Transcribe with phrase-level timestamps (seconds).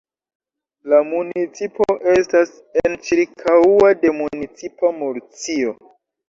[0.93, 5.77] La municipo estas enĉirkaŭa de municipo Murcio.